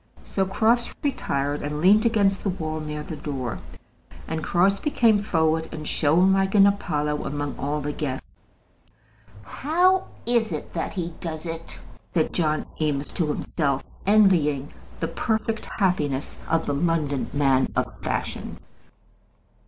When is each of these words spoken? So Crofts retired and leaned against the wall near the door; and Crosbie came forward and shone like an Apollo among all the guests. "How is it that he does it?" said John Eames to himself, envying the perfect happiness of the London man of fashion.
So 0.23 0.47
Crofts 0.47 0.89
retired 1.03 1.61
and 1.61 1.79
leaned 1.79 2.07
against 2.07 2.41
the 2.41 2.49
wall 2.49 2.79
near 2.79 3.03
the 3.03 3.15
door; 3.15 3.59
and 4.27 4.43
Crosbie 4.43 4.89
came 4.89 5.21
forward 5.21 5.69
and 5.71 5.87
shone 5.87 6.33
like 6.33 6.55
an 6.55 6.65
Apollo 6.65 7.23
among 7.23 7.55
all 7.59 7.81
the 7.81 7.91
guests. 7.93 8.31
"How 9.43 10.07
is 10.25 10.51
it 10.53 10.73
that 10.73 10.95
he 10.95 11.13
does 11.21 11.45
it?" 11.45 11.77
said 12.15 12.33
John 12.33 12.65
Eames 12.81 13.09
to 13.09 13.27
himself, 13.27 13.83
envying 14.07 14.73
the 14.99 15.07
perfect 15.07 15.67
happiness 15.67 16.39
of 16.49 16.65
the 16.65 16.73
London 16.73 17.29
man 17.31 17.71
of 17.75 17.95
fashion. 17.99 18.57